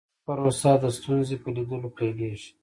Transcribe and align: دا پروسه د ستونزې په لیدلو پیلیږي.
دا 0.03 0.07
پروسه 0.25 0.71
د 0.81 0.85
ستونزې 0.97 1.35
په 1.43 1.49
لیدلو 1.55 1.89
پیلیږي. 1.97 2.49